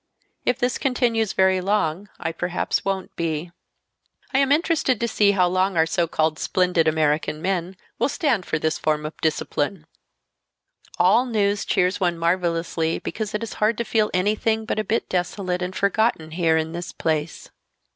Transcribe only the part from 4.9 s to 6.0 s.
to see how long our